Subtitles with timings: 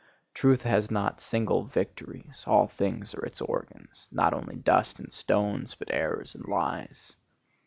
[0.33, 5.91] Truth has not single victories; all things are its organs,—not only dust and stones, but
[5.93, 7.13] errors and lies.